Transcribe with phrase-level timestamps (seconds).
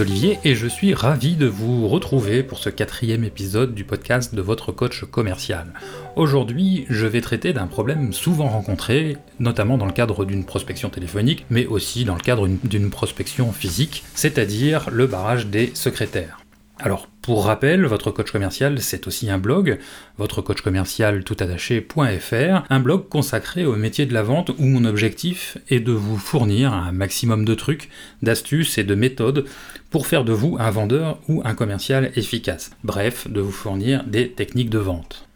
[0.00, 4.40] Olivier et je suis ravi de vous retrouver pour ce quatrième épisode du podcast de
[4.40, 5.74] votre coach commercial.
[6.16, 11.44] Aujourd'hui, je vais traiter d'un problème souvent rencontré, notamment dans le cadre d'une prospection téléphonique,
[11.50, 16.39] mais aussi dans le cadre d'une prospection physique, c'est-à-dire le barrage des secrétaires.
[16.82, 19.78] Alors, pour rappel, votre coach commercial, c'est aussi un blog,
[20.16, 21.22] votre coach commercial
[22.70, 26.72] un blog consacré au métier de la vente où mon objectif est de vous fournir
[26.72, 27.90] un maximum de trucs,
[28.22, 29.44] d'astuces et de méthodes
[29.90, 32.70] pour faire de vous un vendeur ou un commercial efficace.
[32.82, 35.28] Bref, de vous fournir des techniques de vente.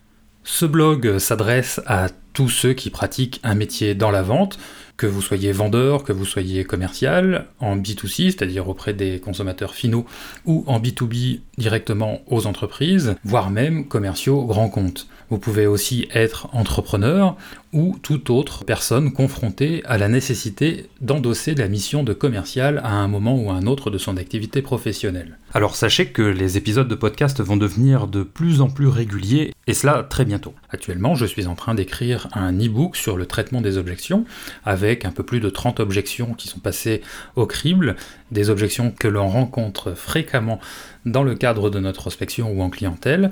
[0.45, 4.59] Ce blog s'adresse à tous ceux qui pratiquent un métier dans la vente,
[4.97, 10.05] que vous soyez vendeur, que vous soyez commercial, en B2C, c'est-à-dire auprès des consommateurs finaux,
[10.45, 15.09] ou en B2B directement aux entreprises, voire même commerciaux grands comptes.
[15.31, 17.37] Vous pouvez aussi être entrepreneur
[17.73, 23.09] ou toute autre personne confrontée à la nécessité d'endosser la mission de commercial à un
[23.09, 25.39] moment ou à un autre de son activité professionnelle.
[25.55, 29.75] Alors sachez que les épisodes de podcast vont devenir de plus en plus réguliers, et
[29.75, 30.55] cela très bientôt.
[30.71, 34.25] Actuellement, je suis en train d'écrire un e-book sur le traitement des objections,
[34.65, 37.03] avec un peu plus de 30 objections qui sont passées
[37.37, 37.97] au crible,
[38.31, 40.61] des objections que l'on rencontre fréquemment
[41.07, 43.31] dans le cadre de notre prospection ou en clientèle,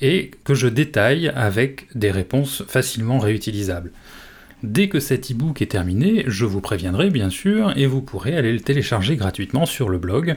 [0.00, 3.92] et que je détaille avec des réponses facilement réutilisables.
[4.62, 8.52] Dès que cet e-book est terminé, je vous préviendrai bien sûr, et vous pourrez aller
[8.52, 10.36] le télécharger gratuitement sur le blog.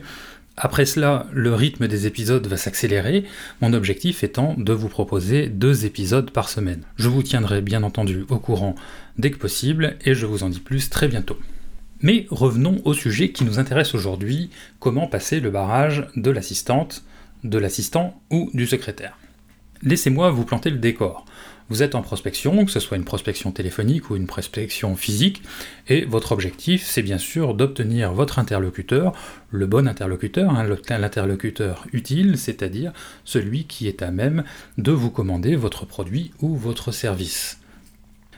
[0.56, 3.26] Après cela, le rythme des épisodes va s'accélérer,
[3.62, 6.84] mon objectif étant de vous proposer deux épisodes par semaine.
[6.96, 8.76] Je vous tiendrai bien entendu au courant
[9.18, 11.40] dès que possible, et je vous en dis plus très bientôt.
[12.02, 17.04] Mais revenons au sujet qui nous intéresse aujourd'hui, comment passer le barrage de l'assistante,
[17.44, 19.18] de l'assistant ou du secrétaire.
[19.82, 21.26] Laissez-moi vous planter le décor.
[21.70, 25.42] Vous êtes en prospection, que ce soit une prospection téléphonique ou une prospection physique,
[25.88, 29.14] et votre objectif, c'est bien sûr d'obtenir votre interlocuteur,
[29.50, 32.92] le bon interlocuteur, hein, l'interlocuteur utile, c'est-à-dire
[33.24, 34.44] celui qui est à même
[34.78, 37.60] de vous commander votre produit ou votre service.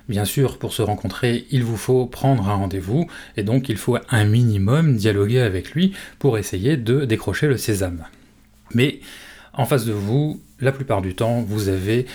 [0.07, 3.07] Bien sûr, pour se rencontrer, il vous faut prendre un rendez-vous,
[3.37, 8.05] et donc il faut un minimum dialoguer avec lui pour essayer de décrocher le sésame.
[8.75, 8.99] Mais
[9.53, 12.05] en face de vous, la plupart du temps, vous avez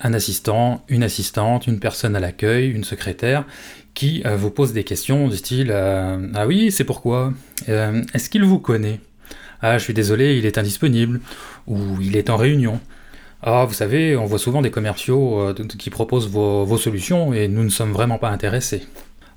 [0.00, 3.44] un assistant, une assistante, une personne à l'accueil, une secrétaire,
[3.94, 7.32] qui euh, vous pose des questions du style euh, Ah oui, c'est pourquoi?
[7.68, 9.00] Euh, Est-ce qu'il vous connaît?
[9.62, 11.20] Ah, je suis désolé, il est indisponible,
[11.66, 12.80] ou il est en réunion.
[13.42, 17.68] Ah, vous savez, on voit souvent des commerciaux qui proposent vos, solutions et nous ne
[17.68, 18.82] sommes vraiment pas intéressés.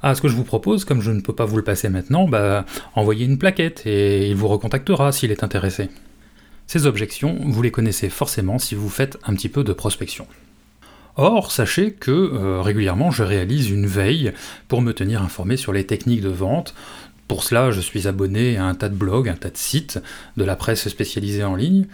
[0.01, 2.27] Ah, ce que je vous propose, comme je ne peux pas vous le passer maintenant,
[2.27, 2.65] bah,
[2.95, 5.89] envoyez une plaquette et il vous recontactera s'il est intéressé.
[6.67, 10.27] Ces objections, vous les connaissez forcément si vous faites un petit peu de prospection.
[11.15, 14.33] Or, sachez que euh, régulièrement je réalise une veille
[14.67, 16.73] pour me tenir informé sur les techniques de vente.
[17.27, 19.99] Pour cela, je suis abonné à un tas de blogs, un tas de sites
[20.37, 21.85] de la presse spécialisée en ligne,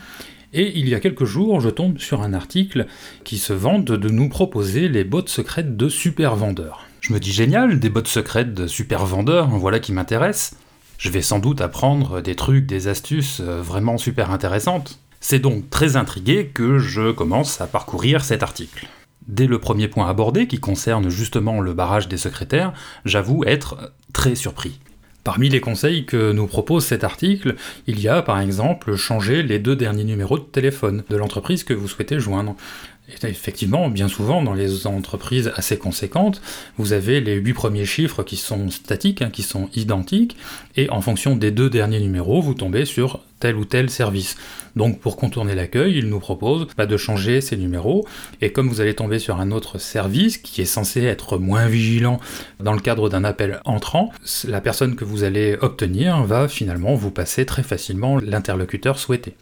[0.54, 2.88] et il y a quelques jours, je tombe sur un article
[3.24, 6.86] qui se vante de nous proposer les bottes secrètes de super vendeurs.
[7.02, 10.56] Je me dis génial, des bottes secrètes de super vendeurs, voilà qui m'intéresse.
[10.98, 15.00] Je vais sans doute apprendre des trucs, des astuces euh, vraiment super intéressantes.
[15.22, 18.88] C'est donc très intrigué que je commence à parcourir cet article.
[19.30, 22.74] Dès le premier point abordé, qui concerne justement le barrage des secrétaires,
[23.06, 24.80] j'avoue être très surpris.
[25.24, 29.60] Parmi les conseils que nous propose cet article, il y a par exemple changer les
[29.60, 32.56] deux derniers numéros de téléphone de l'entreprise que vous souhaitez joindre.
[33.24, 36.42] Effectivement, bien souvent, dans les entreprises assez conséquentes,
[36.78, 40.38] vous avez les huit premiers chiffres qui sont statiques, hein, qui sont identiques,
[40.76, 44.38] et en fonction des deux derniers numéros, vous tombez sur tel ou tel service.
[44.76, 48.06] Donc pour contourner l'accueil, il nous propose bah, de changer ces numéros,
[48.42, 52.20] et comme vous allez tomber sur un autre service qui est censé être moins vigilant
[52.60, 54.12] dans le cadre d'un appel entrant,
[54.48, 59.36] la personne que vous allez obtenir va finalement vous passer très facilement l'interlocuteur souhaité.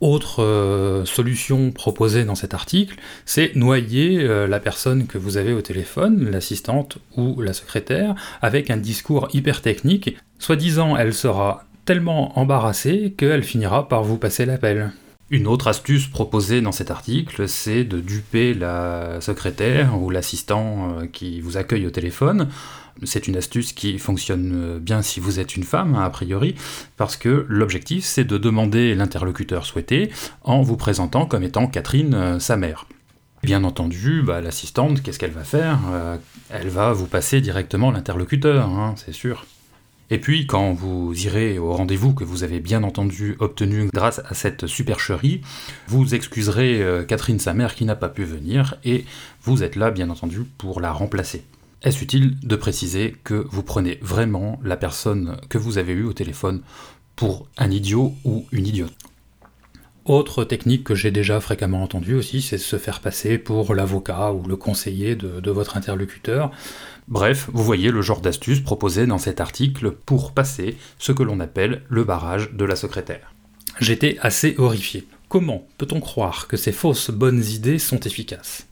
[0.00, 2.96] Autre euh, solution proposée dans cet article,
[3.26, 8.70] c'est noyer euh, la personne que vous avez au téléphone, l'assistante ou la secrétaire, avec
[8.70, 10.16] un discours hyper technique.
[10.38, 14.92] Soi-disant, elle sera tellement embarrassée qu'elle finira par vous passer l'appel.
[15.30, 21.06] Une autre astuce proposée dans cet article, c'est de duper la secrétaire ou l'assistant euh,
[21.06, 22.48] qui vous accueille au téléphone
[23.04, 26.56] c'est une astuce qui fonctionne euh, bien si vous êtes une femme, a priori,
[26.96, 30.10] parce que l'objectif c'est de demander l'interlocuteur souhaité
[30.42, 32.86] en vous présentant comme étant Catherine, euh, sa mère.
[33.44, 35.78] Bien entendu, bah, l'assistante, qu'est-ce qu'elle va faire?
[36.50, 39.46] Elle va vous passer directement l'interlocuteur, hein, c'est sûr.
[40.10, 44.34] Et puis, quand vous irez au rendez-vous que vous avez bien entendu obtenu grâce à
[44.34, 45.42] cette supercherie,
[45.86, 49.04] vous excuserez Catherine, sa mère, qui n'a pas pu venir, et
[49.42, 51.44] vous êtes là, bien entendu, pour la remplacer.
[51.82, 56.12] Est-ce utile de préciser que vous prenez vraiment la personne que vous avez eue au
[56.12, 56.62] téléphone
[57.14, 59.07] pour un idiot ou une idiote?
[60.08, 64.48] Autre technique que j'ai déjà fréquemment entendue aussi, c'est se faire passer pour l'avocat ou
[64.48, 66.50] le conseiller de, votre interlocuteur.
[67.08, 71.40] Bref, vous voyez le genre d'astuce proposée dans cet article pour passer ce que l'on
[71.40, 73.34] appelle le barrage de la secrétaire.
[73.80, 75.06] J'étais assez horrifié.
[75.28, 78.66] Comment peut-on croire que ces fausses bonnes idées sont efficaces?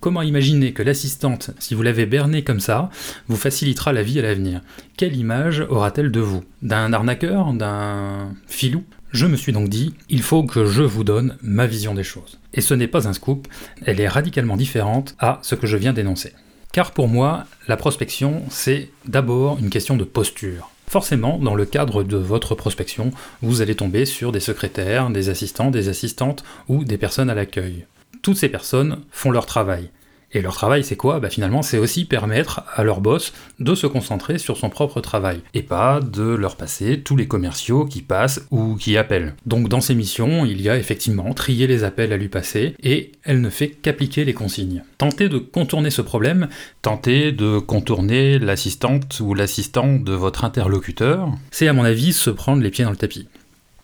[0.00, 2.90] Comment imaginer que l'assistante, si vous l'avez bernée comme ça,
[3.28, 4.60] vous facilitera la vie à l'avenir?
[4.98, 6.44] Quelle image aura-t-elle de vous?
[6.60, 7.54] D'un arnaqueur?
[7.54, 8.84] D'un filou?
[9.16, 12.38] Je me suis donc dit, il faut que je vous donne ma vision des choses.
[12.52, 13.48] Et ce n'est pas un scoop,
[13.86, 16.34] elle est radicalement différente à ce que je viens d'énoncer.
[16.70, 20.70] Car pour moi, la prospection, c'est d'abord une question de posture.
[20.86, 23.10] Forcément, dans le cadre de votre prospection,
[23.40, 27.86] vous allez tomber sur des secrétaires, des assistants, des assistantes ou des personnes à l'accueil.
[28.20, 29.88] Toutes ces personnes font leur travail.
[30.32, 31.20] Et leur travail, c'est quoi?
[31.20, 35.40] Bah Finalement, c'est aussi permettre à leur boss de se concentrer sur son propre travail,
[35.54, 39.34] et pas de leur passer tous les commerciaux qui passent ou qui appellent.
[39.46, 43.12] Donc dans ces missions, il y a effectivement trier les appels à lui passer, et
[43.24, 44.82] elle ne fait qu'appliquer les consignes.
[44.98, 46.48] Tenter de contourner ce problème,
[46.82, 52.62] tenter de contourner l'assistante ou l'assistant de votre interlocuteur, c'est à mon avis se prendre
[52.62, 53.28] les pieds dans le tapis.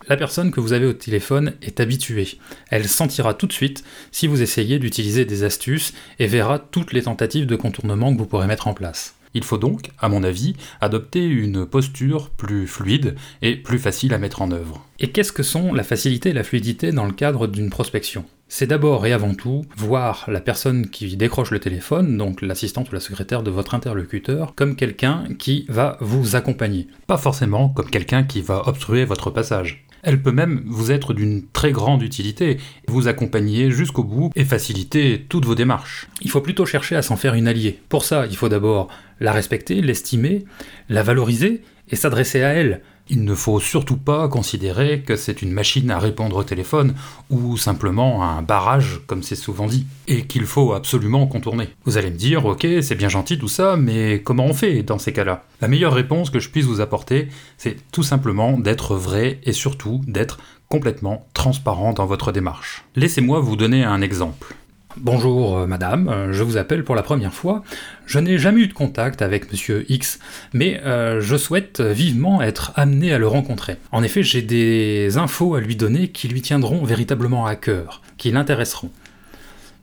[0.09, 2.37] La personne que vous avez au téléphone est habituée.
[2.69, 7.03] Elle sentira tout de suite si vous essayez d'utiliser des astuces et verra toutes les
[7.03, 9.15] tentatives de contournement que vous pourrez mettre en place.
[9.33, 14.19] Il faut donc, à mon avis, adopter une posture plus fluide et plus facile à
[14.19, 14.85] mettre en œuvre.
[14.99, 18.25] Et qu'est-ce que sont la facilité et la fluidité dans le cadre d'une prospection?
[18.55, 22.93] C'est d'abord et avant tout voir la personne qui décroche le téléphone, donc l'assistante ou
[22.93, 26.87] la secrétaire de votre interlocuteur, comme quelqu'un qui va vous accompagner.
[27.07, 29.87] Pas forcément comme quelqu'un qui va obstruer votre passage.
[30.03, 35.25] Elle peut même vous être d'une très grande utilité, vous accompagner jusqu'au bout et faciliter
[35.27, 36.07] toutes vos démarches.
[36.21, 37.79] Il faut plutôt chercher à s'en faire une alliée.
[37.89, 38.87] Pour ça, il faut d'abord
[39.19, 40.45] la respecter, l'estimer,
[40.89, 45.51] la valoriser et s'adresser à elle, il ne faut surtout pas considérer que c'est une
[45.51, 46.93] machine à répondre au téléphone
[47.29, 51.69] ou simplement un barrage, comme c'est souvent dit, et qu'il faut absolument contourner.
[51.85, 54.99] Vous allez me dire, ok, c'est bien gentil tout ça, mais comment on fait dans
[54.99, 55.43] ces cas-là?
[55.61, 57.27] La meilleure réponse que je puisse vous apporter,
[57.57, 60.39] c'est tout simplement d'être vrai et surtout d'être
[60.69, 62.83] complètement transparent dans votre démarche.
[62.95, 64.52] Laissez-moi vous donner un exemple.
[64.97, 67.63] Bonjour euh, madame, euh, je vous appelle pour la première fois.
[68.05, 70.19] Je n'ai jamais eu de contact avec monsieur X,
[70.53, 73.77] mais euh, je souhaite vivement être amené à le rencontrer.
[73.91, 78.29] En effet, j'ai des infos à lui donner qui lui tiendront véritablement à cœur, qui
[78.29, 78.91] l'intéresseront.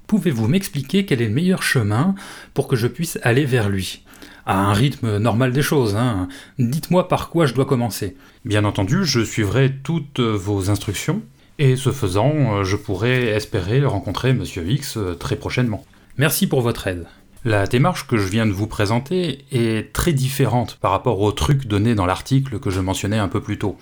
[0.06, 2.14] Pouvez-vous m'expliquer quel est le meilleur chemin
[2.54, 4.04] pour que je puisse aller vers lui?
[4.46, 5.96] À un rythme normal des choses.
[5.96, 6.28] Hein.
[6.60, 8.16] Dites-moi par quoi je dois commencer.
[8.44, 11.20] Bien entendu, je suivrai toutes vos instructions.
[11.60, 15.84] Et ce faisant, euh, je pourrais espérer rencontrer Monsieur X euh, très prochainement.
[16.16, 17.06] Merci pour votre aide.
[17.44, 21.66] La démarche que je viens de vous présenter est très différente par rapport au truc
[21.66, 23.76] donné dans l'article que je mentionnais un peu plus tôt.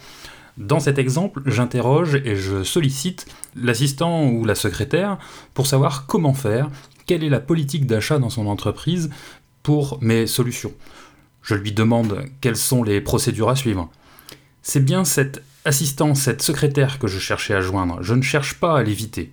[0.57, 5.17] Dans cet exemple, j'interroge et je sollicite l'assistant ou la secrétaire
[5.55, 6.71] pour savoir comment faire,
[7.07, 9.09] quelle est la politique d'achat dans son entreprise
[9.63, 10.73] pour mes solutions.
[11.43, 13.89] Je lui demande quelles sont les procédures à suivre.
[14.63, 17.99] C'est bien cette assistant, cette secrétaire que je cherchais à joindre.
[18.03, 19.33] Je ne cherche pas à l'éviter.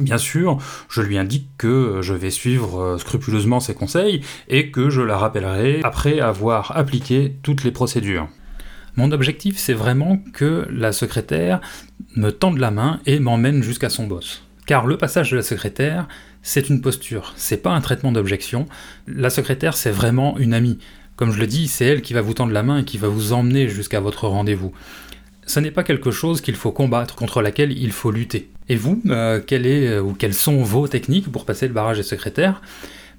[0.00, 0.58] Bien sûr,
[0.88, 5.18] je lui indique que je vais suivre euh, scrupuleusement ses conseils et que je la
[5.18, 8.28] rappellerai après avoir appliqué toutes les procédures.
[8.96, 11.60] Mon objectif, c'est vraiment que la secrétaire
[12.16, 14.44] me tende la main et m'emmène jusqu'à son boss.
[14.66, 16.08] Car le passage de la secrétaire,
[16.42, 18.66] c'est une posture, c'est pas un traitement d'objection.
[19.06, 20.78] La secrétaire, c'est vraiment une amie.
[21.16, 23.08] Comme je le dis, c'est elle qui va vous tendre la main et qui va
[23.08, 24.72] vous emmener jusqu'à votre rendez-vous
[25.48, 28.50] ce n'est pas quelque chose qu'il faut combattre, contre laquelle il faut lutter.
[28.68, 31.96] Et vous, euh, quelle est, euh, ou quelles sont vos techniques pour passer le barrage
[31.96, 32.60] des secrétaires?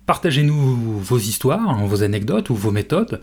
[0.06, 3.22] Partagez-nous vos histoires, hein, vos anecdotes ou vos méthodes.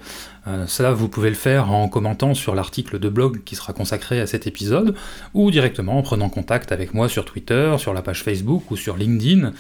[0.48, 4.20] Euh, cela, vous pouvez le faire en commentant sur l'article de blog qui sera consacré
[4.20, 4.94] à cet épisode,
[5.34, 8.96] ou directement en prenant contact avec moi sur Twitter, sur la page Facebook ou sur
[8.96, 9.52] LinkedIn,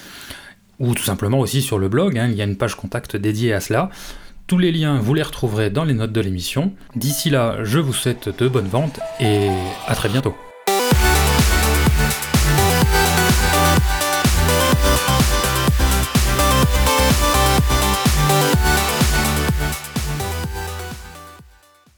[0.80, 3.52] ou tout simplement aussi sur le blog, hein, il y a une page contact dédiée
[3.52, 3.90] à cela.
[4.46, 6.72] Tous les liens, vous les retrouverez dans les notes de l'émission.
[6.94, 9.48] D'ici là, je vous souhaite de bonnes ventes et
[9.88, 10.36] à très bientôt.